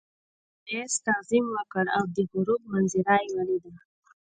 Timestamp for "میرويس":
0.65-0.95